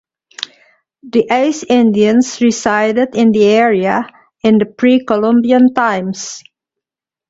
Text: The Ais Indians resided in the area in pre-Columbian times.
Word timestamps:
The 1.03 1.29
Ais 1.29 1.61
Indians 1.63 2.41
resided 2.41 3.15
in 3.15 3.31
the 3.33 3.45
area 3.45 4.07
in 4.43 4.57
pre-Columbian 4.75 5.75
times. 5.75 6.41